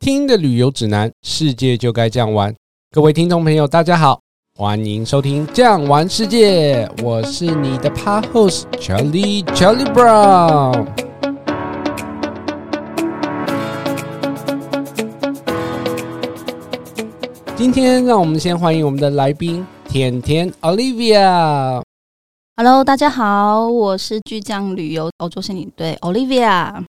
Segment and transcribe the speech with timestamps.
[0.00, 2.54] 听的旅游指南，世界就该这样玩。
[2.92, 4.20] 各位听众朋友，大家好，
[4.56, 10.86] 欢迎收听《这样玩世界》，我是你的帕 host Charlie Charlie Brown。
[17.56, 21.82] 今天，让我们先欢迎我们的来宾甜甜 Olivia。
[22.56, 26.84] Hello，大家好，我是巨匠旅游欧洲线领队 Olivia。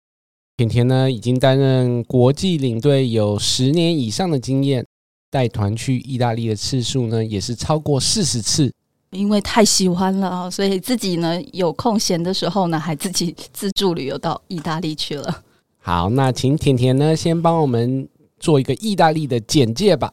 [0.57, 4.85] 甜甜呢，已经担任国际领队有十年以上的经验，
[5.29, 8.71] 带团去意大利的次数呢，也是超过四十次。
[9.11, 15.43] 因为太喜欢了啊，所以自己呢有空闲的时候呢，还自己自助旅游到意大利去了。
[15.79, 18.07] 好，那请甜甜呢先帮我们
[18.39, 20.11] 做一个意大利的简介吧。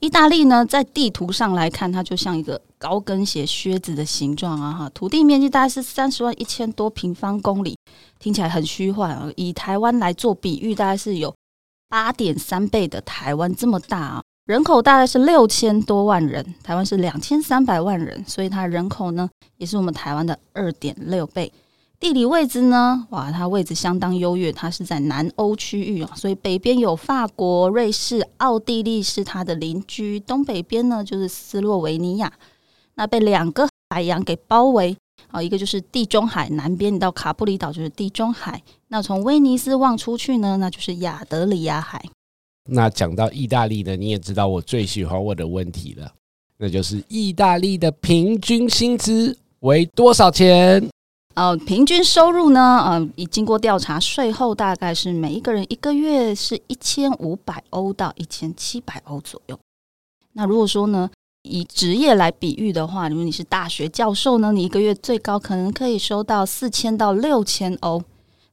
[0.00, 4.72] 意大利呢，在地图上来看，它就像一个高跟鞋靴子的形状啊！
[4.72, 7.74] 哈，土地面积大概是三十万一千多平方公里，
[8.18, 9.30] 听起来很虚幻啊。
[9.36, 11.34] 以台湾来做比喻，大概是有
[11.88, 21.52] 八点三倍的台湾这么大啊，人口大概是六千多万人，台湾是两千三百万人，所以它人口呢，也是我们台湾的二点六倍。
[22.00, 23.06] 地理位置呢？
[23.10, 32.30] 哇，它位置相当优越，它是在南欧区域啊，所以北边有法国、瑞士、奥地利是它的邻居，东北边呢就是斯洛维尼亚，
[32.96, 34.94] 那被两个海洋给包围
[35.28, 42.04] 啊，一个就是地中海，南边你到卡布里岛就是地中海，那从威尼斯望出去呢，那就是亚得里亚海。
[42.70, 46.10] 那讲到意大利呢，你也知道我最喜欢问的问题了，
[46.56, 50.88] 那就是意大利的平均薪资为多少钱？
[51.34, 52.80] 呃，平均收入呢？
[52.86, 59.58] 呃，已经过调查，税后大概是每一个人一个月是一千五百欧到一千七百欧左右。
[60.34, 61.10] 那如果说呢，
[61.44, 68.02] 以职业来比喻的话，如果你是大学教授呢，你一个月最高可能可以收到四千到六千欧。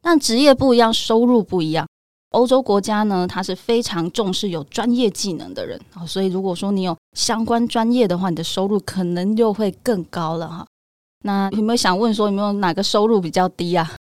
[0.01, 1.87] 但职业不一样，收入不一样。
[2.31, 10.65] 欧洲国家呢，它是非常重视有专业技能的人啊，所以如果说你有相关专业的话，你的收入可能就会更高了哈。
[11.23, 13.91] 那有没有想问说有没有哪个收入比较低啊？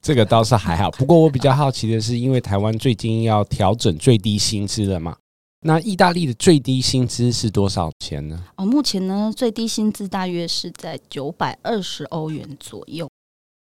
[0.00, 5.14] 这个倒是还好，不过我比较好奇的是，因为台湾最近要调整最低薪资了嘛？
[5.62, 8.42] 那意大利的最低薪资是多少钱呢？
[8.56, 13.08] 哦，目前呢最低薪资大约是在九百二十欧元左右。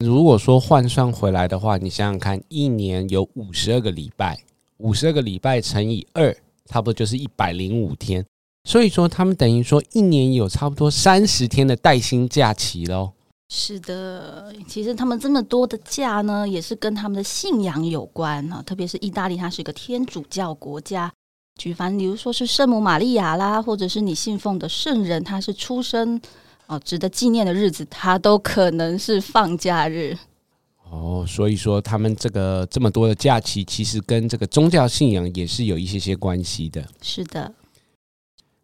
[0.04, 4.38] 如果说换算回来的话，你想想看，一年有五十二个礼拜，
[4.76, 8.24] 五十二个礼拜乘以二，差不多就是一百零五天。
[8.68, 13.12] 所以说，他们等于说一年有差不多三十天的带薪假期喽。
[13.48, 18.62] 是的，其实他们这么多的假呢，也是跟他们的信仰有关啊。
[18.62, 21.10] 特别是意大利，它是一个天主教国家，
[21.58, 26.18] 举凡比如说是圣母玛利亚啦，或者是你信奉的圣人，他是出生
[26.68, 30.16] 哦值得纪念的日子，他都可能是放假日。
[30.88, 36.82] 哦，所以说他们这个这么多的假期，其实跟这个宗教信仰也是有一些些关系的。
[37.02, 37.52] 是的。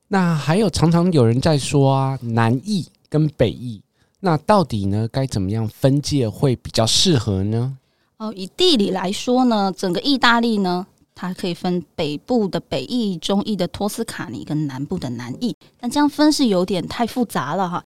[0.08, 3.82] 那还有常常有人在说啊，南意跟北意，
[4.20, 7.76] 那到底呢该怎么样分界会比较适合呢？
[8.18, 17.84] 哦，以地理来说呢，整个意大利呢，它可以分北部的北意、中意的托斯卡尼跟南部的南意，但这样分是有点太复杂了哈。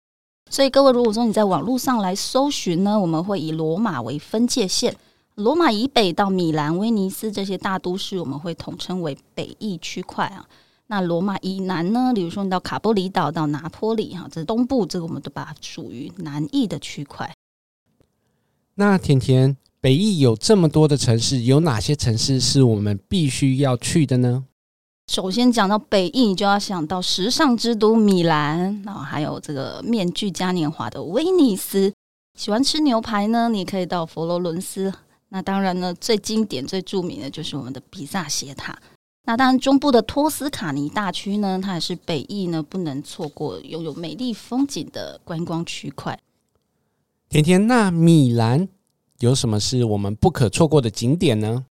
[0.48, 4.96] 所以各位如果说你在网络上来搜寻呢，我们会以罗马为分界线，
[5.34, 10.48] 罗马以北到米兰、威尼斯这些大都市，我们会统称为北意区块啊。
[10.86, 12.12] 那罗马以南呢？
[12.14, 17.34] 比如说你到卡波里岛、到拿坡里，哈，这东部，这个我们都把它属于南意的区块。
[18.76, 24.44] 那甜甜，北意有这么多的城市，有哪些城市是我们必须要去的呢？
[25.06, 31.92] 首先讲到北意，你就要想到时尚之都米兰，然后还有这个面具嘉年华的威尼斯。
[32.36, 34.92] 喜欢吃牛排呢，你可以到佛罗伦斯。
[35.28, 38.76] 那当然呢，最经典、最著名的就是我们的比萨斜塔。
[39.24, 46.18] 那当然，中部的托斯卡尼大区呢，它也是北意呢不能错过拥有美丽风景的观光区块。
[47.28, 48.68] 甜甜，那米兰
[49.20, 51.64] 有什么是我们不可错过的景点呢？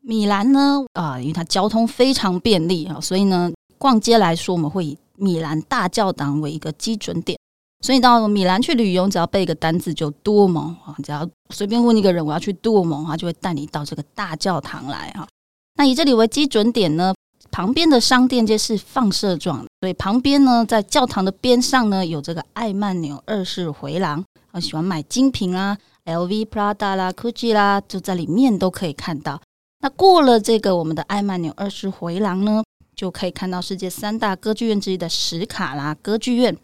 [0.00, 7.38] 米兰呢，啊，因为它交通非常便利啊，所以呢，逛街来说，我们会以米兰大教堂为一个基准点。
[7.84, 15.28] 所以到米兰去旅游，只要背一个单字就多蒙啊，只要随便问一个人，我要去多蒙，他就会带你到这个大教堂来啊。
[15.76, 17.14] 那以这里为基准点呢，
[17.50, 24.24] 旁边的商店街是放射状，所以旁边呢，在教堂的边上呢，有这个艾曼纽二世回廊。
[24.50, 25.76] 啊喜欢买精品啊
[26.08, 29.40] ，LV、Prada 啦、Gucci 啦，就在里面都可以看到。
[29.80, 32.64] 那过了这个我们的艾曼纽二世回廊呢，
[32.96, 36.56] 就可以看到世界三大歌剧院之一的史卡拉歌剧院。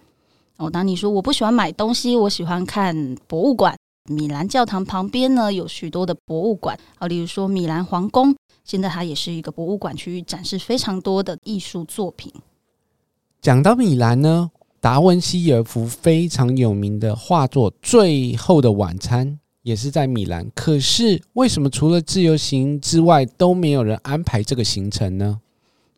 [0.56, 3.76] 哦，当你说我不喜欢买东西，我喜欢看博物馆。
[4.10, 8.34] 米兰教堂旁边呢，有许多的博物馆啊，例如说米兰皇宫。
[8.64, 12.32] 现在它也是一个博物馆区域，展示非常多的艺术作品。
[13.40, 14.50] 讲到米兰呢，
[14.84, 19.26] 达文西有一幅非常有名的画作《最后的晚餐》，
[19.62, 20.46] 也是在米兰。
[20.54, 25.40] 可是为什么除了自由行之外，都没有人安排这个行程呢？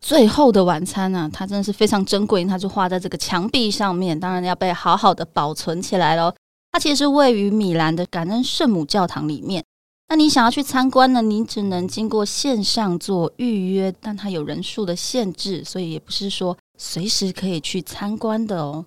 [0.00, 6.32] 最后的晚餐呢、啊，它真的是非常珍贵，它就画在这个墙壁上面，当然要被好好的保存起来喽。
[6.70, 9.64] 它其实是位于米兰的感恩圣母教堂里面。
[10.08, 11.20] 那你想要去参观呢？
[11.20, 18.86] 你只能经过线上做预约，但它有人数的限制，所以也不是说随时可以去参观的哦。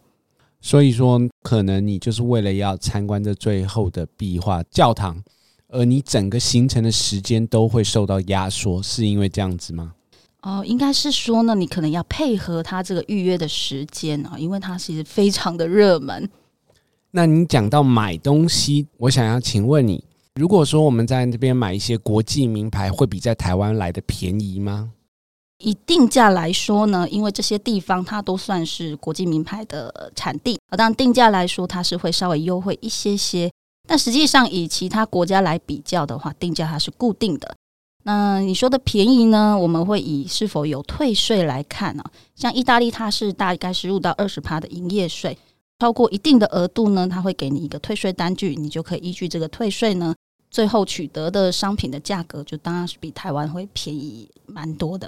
[0.62, 5.24] 所以说，可能你就是为了要参观这最后的壁画教堂，
[5.70, 9.94] 而你整个行程的时间都会受到压缩，是因为这样子吗？
[10.42, 16.30] 哦，应该是说呢，你可能要配合他这个预约的时间啊，因为它其实非常的热门。
[17.12, 20.04] 那你讲到买东西，我想要请问你。
[20.36, 24.92] 如果说我们在这边买一些国际名牌，会比在台湾来的便宜吗？
[25.60, 33.52] 以定价来说呢，因为这些地方它都算是国际名牌的产地，而当然定价来说，它是会稍微优惠一些些。
[33.88, 37.56] 但实际上以其他国家来比较的话，定价它是固定的。
[38.04, 39.58] 那你说的便宜呢？
[39.58, 42.12] 我们会以是否有退税来看啊。
[42.36, 45.38] 像意大利，它是大概十五到二十趴的营业税，
[45.80, 50.16] 超过一定的额度呢，它会给你一个退税单据，你就可以依据这个退税呢。
[50.50, 55.08] 最后取得的商品的价格，就当然是比台湾会便宜蛮多的。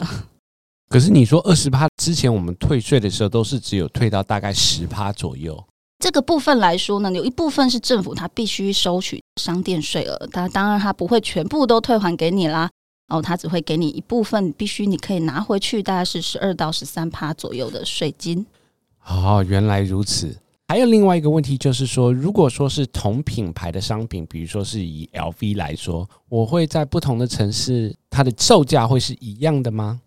[0.91, 5.57] 可是你说二十趴之前，我们退税的时候都是只有退到大概十趴左右。
[5.99, 12.69] 这个部分来说呢，有一部分是政府它必须收取商店税额，它当然它不会全部都退还给你啦。
[13.07, 18.45] 哦，它只会给你一部分，必须你可以拿回去，大概是十二到十三趴左右的税金。
[19.07, 20.35] 哦，原来如此。
[20.67, 30.01] 还有另外一个问题，就是说，如果说是同品牌的商品，比如说是以 LV 来说，我会在不同的城市，它的售价会是一样的吗？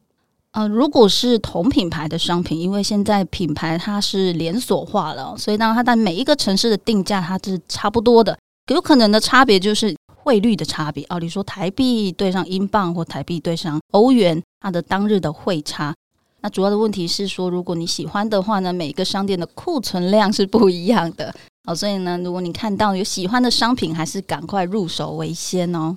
[0.54, 8.38] 呃，如果是同品牌的商品，因为现在品牌它是连锁化了，所以当它在每一个城市的定价它是差不多的，
[8.72, 11.04] 有可能的差别就是汇率的差别。
[11.08, 15.92] 哦，你说台币对上英镑或台币对上欧元，它的当日的汇差。
[16.40, 21.34] 那主要的问题是说，如果你喜欢的话呢，每个商店的库存量是不一样的
[21.66, 25.96] 哦，所以呢，如果你看到有喜欢的商品，还是赶快入手为先哦。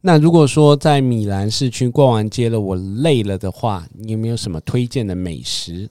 [0.00, 5.90] 那如果说在米兰市区逛完街了，我累了的话，你有没有什么推荐的美食？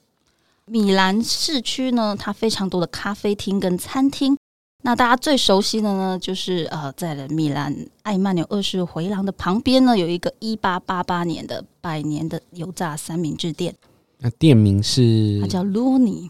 [0.66, 4.38] 米兰市区呢，它非常多的咖啡厅跟餐厅。
[4.84, 13.76] 那大家最熟悉的呢，就是呃，在了米兰艾曼纽二世回廊的旁边呢，有一个一八八八年的百年的油炸三明治店。
[14.20, 15.40] 那店名是？
[15.42, 16.30] 它叫 Luni。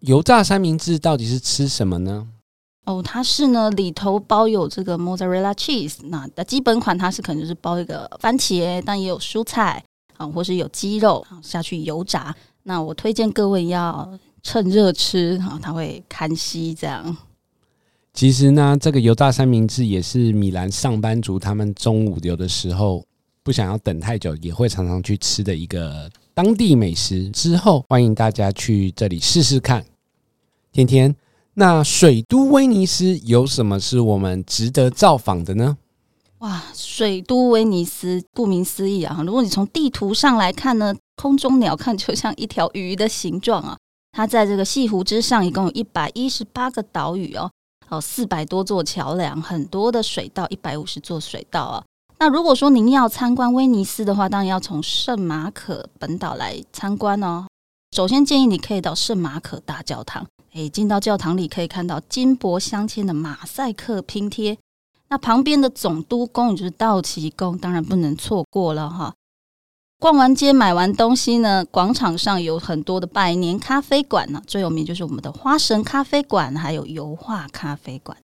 [0.00, 2.28] 油炸三明治到底是吃什么呢？
[2.86, 5.96] 哦，它是呢，里头包有这个 mozzarella cheese。
[6.04, 9.82] 那的基本款它是可能就是包一个番茄，但也有蔬菜
[10.16, 12.34] 啊，或是有鸡肉下去油炸。
[12.62, 17.16] 那我推荐各位要趁热吃啊，它会看稀这样。
[18.14, 23.04] 其实呢，这个油炸三明治也是米兰上班族他们中午有的时候
[23.42, 27.28] 不想要等太久，也会常常去吃的一个当地美食。
[27.30, 29.84] 之后欢迎大家去这里试试看。
[30.72, 31.14] 天天，
[31.58, 35.78] 那水都威尼斯有什么是我们值得造访的呢？
[36.40, 43.78] 哇，水都威尼斯顾名思义啊，如果你从地图上来看呢，空中鸟瞰就像一条鱼的形状啊。
[44.12, 47.50] 它在这个西湖之上，一共有一百一十八个岛屿哦。
[47.88, 51.82] 哦，四百多座桥梁，很多的水道，一百五十座水道啊。
[52.18, 57.46] 那如果说您要参观威尼斯的话，当然要从圣马可本岛来参观哦。
[57.92, 64.56] 首先建议你可以到圣马可大教堂，诶，进到教堂里可以看到金箔镶嵌的马赛克拼贴。
[65.10, 69.12] 那旁边的总督宫也就是道奇宫，当然不能错过了哈。
[69.98, 78.16] 逛完街买完东西呢，广场上有很多的百年咖啡馆呢，最有名就是我们的花神咖啡馆，还有油画咖啡馆。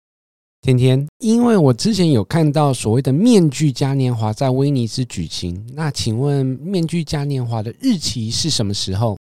[0.63, 9.17] 天天，因为我之前有看到所谓的面具嘉年华在威尼斯举行，那请问面具嘉年华的日期是什么时候？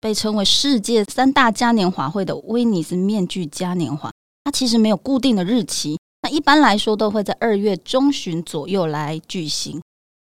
[0.00, 4.10] 被称为世界三大嘉年华会的威尼斯面具嘉年华，
[4.44, 9.80] 它其实没有固定的日期，那一般来说都会在二月中旬左右来举行。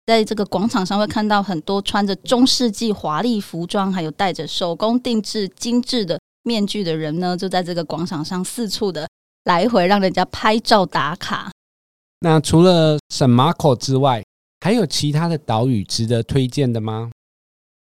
[0.07, 9.07] 在这个广场上会看到很多穿着中世纪华丽服装，还有戴着手工定制精致的面具的人呢，就在这个广场上四处的
[9.43, 11.51] 来回，让人家拍照打卡。
[12.21, 14.23] 那除了圣马可之外，
[14.61, 17.11] 还有其他的岛屿值得推荐的吗？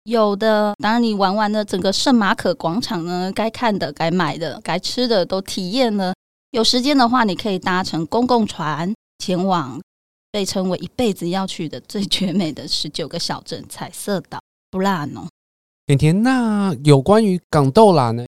[0.09, 6.13] 有的，当然你玩完了整个圣马可广场呢，该看的、该买的、该吃的都体验了。
[6.51, 9.79] 有时间的话，你可以搭乘公共船前往。
[10.31, 14.37] 被称为一辈子要去的最绝美的十九个小镇——彩色岛
[14.69, 15.27] 布拉诺。
[15.87, 18.23] 甜甜，那有关于港豆拉呢？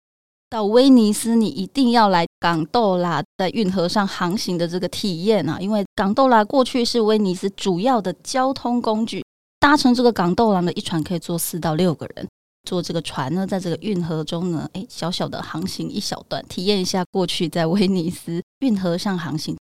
[0.50, 5.56] 到威尼斯，你一定要来港豆拉在运河上航行的这个体验啊！
[5.58, 9.24] 因为港豆拉过去是威尼斯主要的交通工具，
[9.66, 12.24] 搭乘这个港豆拉的一船可以坐四到六个人。
[12.62, 19.56] 坐这个船呢，在这个运河中呢，哎，小小的航行一小段，体验一下过去在威尼斯运河上航行。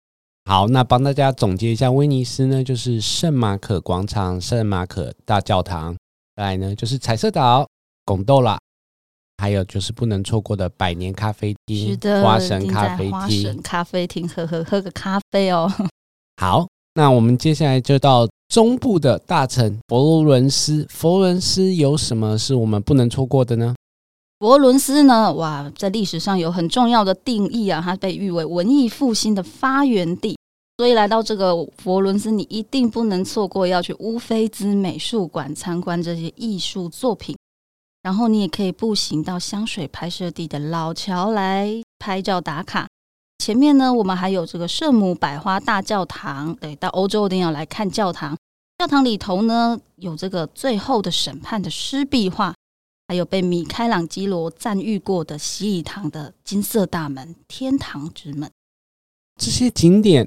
[0.44, 5.96] 好，那帮大家总结一下，威尼斯呢就是圣马可广场、圣马可大教堂，
[6.36, 7.66] 再来呢就是彩色岛、
[8.04, 8.58] 拱豆啦。
[9.38, 15.72] 还有就是不能错过的百年咖啡厅，是的，花神咖啡厅，花神咖啡厅喝喝喝个咖啡哦。
[16.36, 20.86] 好，那我们接下来就到中部的大城佛罗伦斯。
[20.90, 23.74] 佛罗伦斯有什么是我们不能错过的呢？
[24.40, 30.36] 佛罗伦斯呢，哇，在历史上有很重要的定义啊，它被誉为文艺复兴的发源地。
[30.76, 37.36] 所以来到这个佛罗伦斯，你一定不能错过要去乌菲兹美术馆参观这些艺术作品。
[38.02, 42.86] 然后你也可以步行到香水拍摄地的老桥来拍照打卡。
[43.38, 46.54] 前面呢，我们还有这个圣母百花大教堂。
[46.56, 48.36] 对，到欧洲一定要来看教堂。
[48.78, 52.54] 教堂里头呢，有这个最后的审判的湿壁画，
[53.08, 58.50] 还有被米开朗基罗赞誉过的洗礼堂的金色大门——天堂之门。
[59.36, 60.26] 这些景点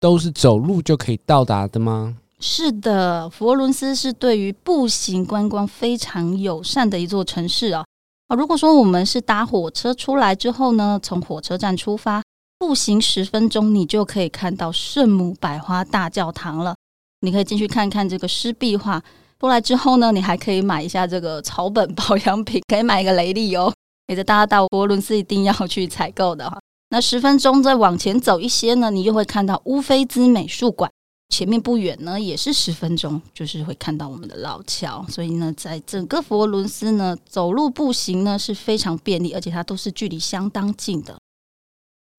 [0.00, 2.18] 都是走路就可以到达的吗？
[2.40, 7.84] 是的，佛罗伦斯是对于步行观光非常友善的一座城市啊。
[8.28, 12.22] 啊，如果说我们是搭火车出来之后呢，从火车站出发，
[12.58, 16.74] 步行十分钟，你就可以看到圣母百花大教堂了。
[17.20, 19.02] 你可以进去看看这个湿壁画。
[19.40, 23.72] 出来之后呢，你还可以买一下这个草本保养品，可以买一个雷利哦。
[24.08, 26.58] 也是大家到佛罗伦斯一定要去采购的哈。
[26.90, 30.90] 那十分钟再往前走一些呢，你就会看到乌菲兹美术馆。
[31.28, 35.06] 前面不远呢，也是十分钟，就是会看到我们的老桥。
[35.08, 41.16] 所以呢，在整个佛罗伦斯呢，走路步行呢是非常便利，而且它都是距离相当近的。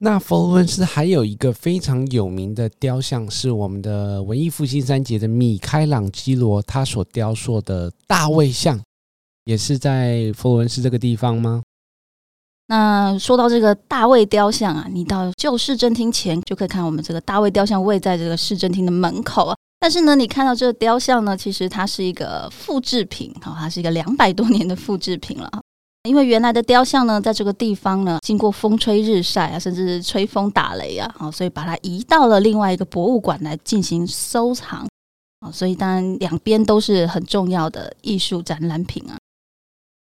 [0.02, 8.80] 那佛罗伦斯还有一个非常有名的雕像，是我们的文艺复兴三杰的米开朗基罗他所雕塑的大卫像，
[9.44, 11.62] 也是在佛罗伦斯这个地方吗？
[12.68, 19.56] 那说到这个大卫雕像啊，你到旧市政厅前就可以看我们这个大卫雕像位在这个市政厅的门口啊。
[19.78, 25.59] 但是呢，你看到这个雕像呢，其实它是一个复制品，哈，它是一个两百多年的复制品了。
[26.04, 34.88] 因为原来的雕像呢，在这个地方呢，经过风吹日晒啊，甚至是吹风打雷啊，好，所以把它移到了另外一个博物馆来进行收藏
[35.40, 35.52] 啊。
[35.52, 39.18] 所以当然两边都是很重要的艺术展览品啊。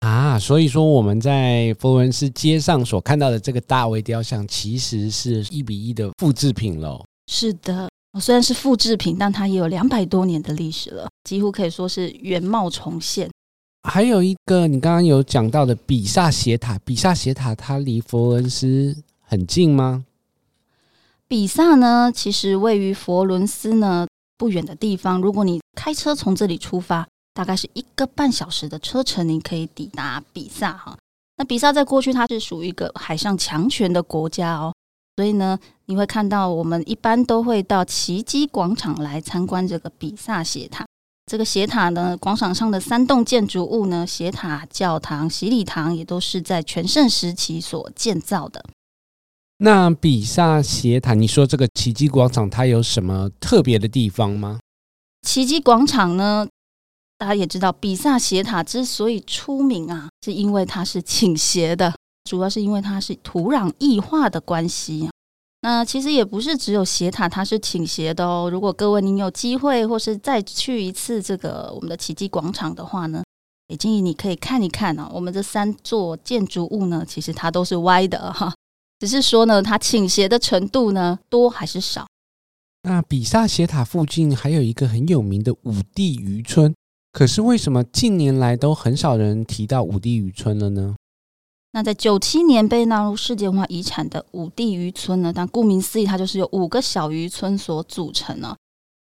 [0.00, 7.02] 啊，所以说我们在佛罗伦斯街上所看到的这个大卫雕像，其实是一比一的复制品喽。
[7.26, 7.88] 是的，
[8.20, 13.30] 虽然是复制品，但它也有两百多年的历史了，几乎可以说是原貌重现。
[13.86, 20.04] 还有一个，你刚刚有讲到的比萨斜塔，比萨斜塔它离佛罗伦斯很近吗？
[21.28, 27.06] 比萨呢，其实位于佛伦斯呢不远的地方，如果你开车从这里出发。
[27.36, 30.96] 大概是一个半小时的车程，你可以抵达比萨哈。
[31.36, 34.72] 那比萨在过去它是属于一个海上强权的国家哦，
[35.16, 40.86] 所以呢，你会看到我们一般都会到奇迹广场来参观这个比萨斜塔。
[41.26, 48.64] 这个斜塔呢，广场上的三栋建筑物呢，斜塔、教堂、洗礼堂也都是在全盛时期所建造的。
[49.58, 54.60] 那比萨斜塔，你说这个奇迹广场它有什么特别的地方吗？
[55.26, 56.46] 奇迹广场呢？
[57.18, 61.92] 大家也知道，比萨斜塔之所以出名啊，是因为它是倾斜的，
[62.30, 65.08] 主要是因为它是土壤异化的关系。
[65.66, 68.48] 那其实也不是只有斜塔它是倾斜的哦。
[68.48, 73.24] 如果各位您有机会或是再去一次这个我们的奇迹广场的话呢，
[73.66, 75.10] 也建议你可以看一看啊。
[75.12, 78.54] 我们这三座建筑物呢，其实它都是歪的哈，
[79.00, 82.06] 只是说呢，它倾斜的程度呢多还是少？
[82.84, 86.72] 那比萨斜塔附近还有一个很有名的五帝渔村。
[87.10, 90.94] 可是为什么近年来都很少人提到五帝渔村了呢？
[91.76, 95.30] 那在九七年被纳入世界文化遗产的五帝渔村呢？
[95.30, 98.56] 但顾名思义，它就是由五个小渔村所组成呢。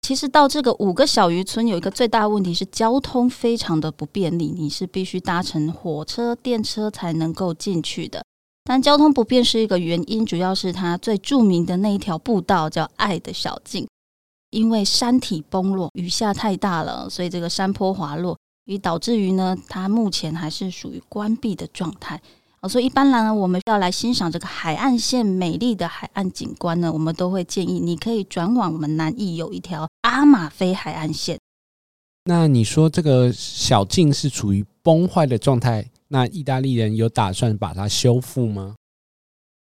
[0.01, 8.25] 其实到这个五个小渔村有一个最大的问题是交通非常的不便利，你是必须搭乘火车、电车才能够进去的。
[8.65, 13.87] 但交通不便是一个原因，主要是它最著名的那一条步道叫爱的小径。
[14.49, 22.19] 因为山体崩落，雨下太大了，所以这个山坡滑落，以导致于呢，它目前还是属于关闭的状态。
[22.63, 31.39] 哦，所以一般来呢，我们要来欣赏这个海岸线美丽的海岸景观呢，我们都会建议你可以转往我们南翼有一条阿马菲海岸线。
[32.25, 38.75] 那你说这个小径是处于崩坏的状态，那意大利人有打算把它修复吗？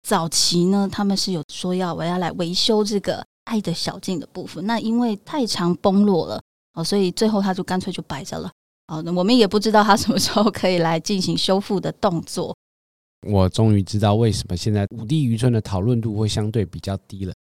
[0.08, 6.42] 早期呢，他们是有说要我要来维修这个爱的小径的部分，那因为太常崩落了
[6.74, 8.50] 哦，所以最后他就干脆就摆着了。
[8.88, 12.56] 哦，那我们也不知道他什么时候可以来进行修复的动作。
[13.26, 17.34] 我终于知道为什么现在五地渔村的讨论度会相对比较低了。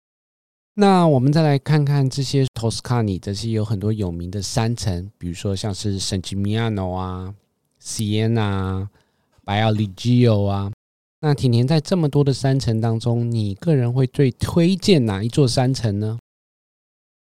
[0.75, 7.35] 那我们再来看看这些托斯卡尼这些有很多有名的山城，比如说像是圣吉米亚诺啊、
[7.79, 8.89] 西耶纳、
[9.45, 10.73] 白奥里基欧啊。
[11.21, 16.19] 那甜甜在这么多的山城当中，你个人会最推荐哪一座山城呢？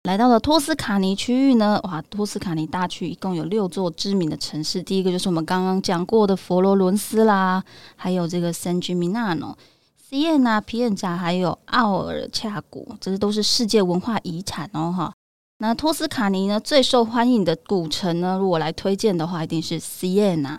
[0.09, 7.63] 来到了托斯卡尼区域呢，哇，托斯卡尼大区一共有六座知名的城市，第一个就是我们刚刚讲过的佛罗伦斯啦，
[7.95, 9.55] 还有这个圣吉米纳诺。
[9.95, 15.13] 西耶纳、皮恩扎还有奥尔恰古，这些都是世界文化遗产哦，哈。
[15.59, 20.57] 那托斯卡尼呢，最受欢迎的古城呢，如果来推荐的话，一定是西耶纳。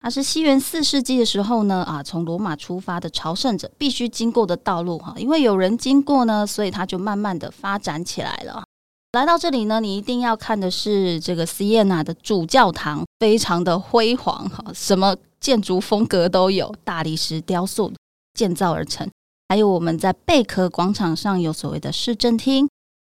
[0.00, 8.64] 它是西元四世纪的时候呢，啊，从罗马出发的朝圣者必须经过的道路哈，因为有人经过呢，所以它就慢慢的发展起来了。
[9.12, 17.92] 来到这里呢，你一定要看的是这个西耶纳的主教堂，非常的辉煌哈，什么建筑风格都有，大理石雕塑。
[18.32, 19.06] 建造而成，
[19.50, 22.66] 还有我们在贝壳广场上有所谓的市政厅。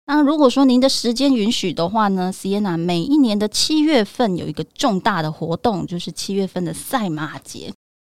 [0.08, 7.72] 那如果说您的时间允许的话呢，Siena 每一年的七月份有一个重大的活动，就是七月份的赛马节。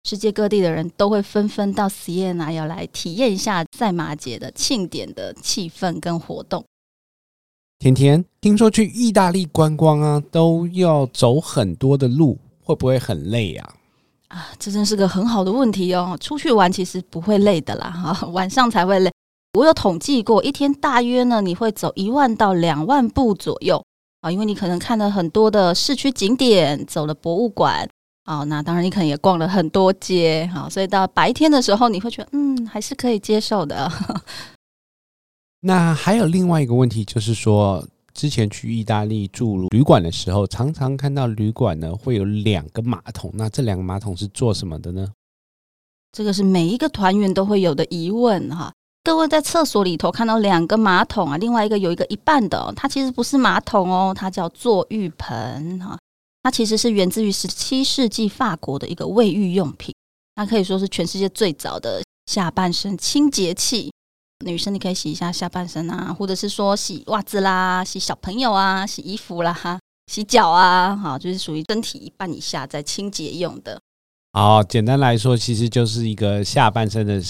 [0.05, 6.63] 世界各地的人都会纷纷到 Siena 要来体验一下赛马节的庆典的气氛跟活动。
[7.83, 13.73] 甜甜，听说去意大利观光啊，都要走很多的路，会不会很累啊？
[14.29, 16.17] 啊，这真是个很好的问题哦！
[16.21, 19.11] 出去玩其实不会累的啦，哈， 晚上才会累。
[19.59, 23.83] 我有统计过，一天大约呢，你会走一万到两万步左右
[24.21, 27.85] 啊，因为你可能看了很多的市区景点，走了博物馆
[28.23, 33.91] 啊，那当然你可能也逛了很多街，好，所以到白天的时候，你会觉得嗯，还是可以接受的。
[35.65, 37.85] 那还有另外一个问题，就是说。
[38.15, 45.11] 之前去意大利住旅馆的时候，常常看到旅馆呢会有两个马桶，那这两个马桶是做什么的呢？
[46.11, 48.71] 这个是每一个团员都会有的疑问哈。
[49.03, 55.97] 各位在厕所里头看到两个马桶啊，另外一个有一个一半的，它其实不是马桶哦，它叫做浴盆哈。
[56.43, 59.91] 它其实是源自于十七世纪法国的一个卫浴用品，
[60.35, 63.91] 它可以说是全世界最早的下半身清洁器。
[64.45, 73.79] 女生，你可以洗一下下半身啊，或者是说洗袜子啦、洗小朋友啊、洗衣服啦、哈、洗脚啊，好，就是属于身体一半以下在清洁用的。
[74.33, 77.21] 哦，简单来说，其实就是一个下半身的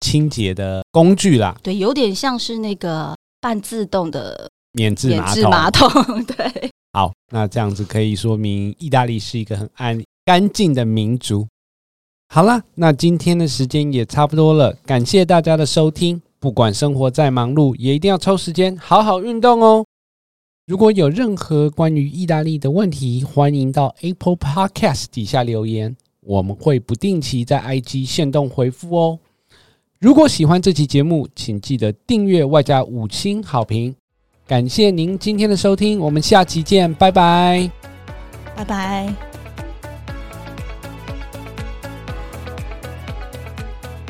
[0.00, 1.56] 清洁的工具啦。
[1.62, 5.24] 对，有点像是那个半自动的免治马桶。
[5.24, 6.70] 免治马桶， 对。
[6.92, 11.46] 好，那这样子可以说明意大利是一个很安干净的民族。
[12.28, 16.22] 好了，那今天的时间也差不多了，感谢大家的收听。
[16.44, 19.82] 不管生活再忙碌，也一定要抽时间好好运动哦。
[20.66, 29.18] 如果有任何关于意大利的问题，欢迎到 Apple Podcast 底下留言，我们会不定期在 IG 限动回复哦。
[29.98, 33.96] 如果喜欢这期节目，请记得订阅外加五星好评。
[34.46, 37.70] 感谢您今天的收听，我们下期见，拜拜，
[38.54, 39.33] 拜拜。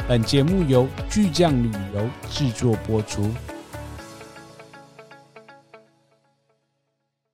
[0.06, 3.32] 本节目由巨匠旅游制作播出。